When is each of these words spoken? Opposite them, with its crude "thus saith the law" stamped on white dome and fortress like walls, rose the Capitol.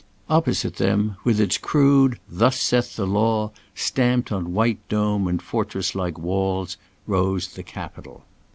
Opposite 0.31 0.77
them, 0.77 1.15
with 1.23 1.39
its 1.39 1.59
crude 1.59 2.17
"thus 2.27 2.59
saith 2.59 2.95
the 2.95 3.05
law" 3.05 3.51
stamped 3.75 4.31
on 4.31 4.51
white 4.51 4.79
dome 4.89 5.27
and 5.27 5.39
fortress 5.39 5.93
like 5.93 6.17
walls, 6.17 6.75
rose 7.05 7.49
the 7.49 7.61
Capitol. 7.61 8.23